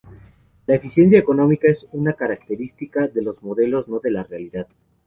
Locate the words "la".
0.65-0.73, 4.09-4.23